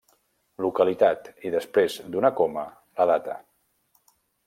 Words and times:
Localitat, 0.65 1.29
i 1.49 1.53
després 1.57 1.99
d'una 2.15 2.35
coma, 2.43 2.67
la 3.01 3.11
data. 3.15 3.41